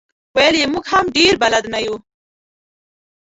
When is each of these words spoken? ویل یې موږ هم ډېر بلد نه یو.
ویل 0.35 0.55
یې 0.61 0.65
موږ 0.73 0.85
هم 0.93 1.05
ډېر 1.15 1.33
بلد 1.43 1.65
نه 1.73 1.79
یو. 1.85 1.95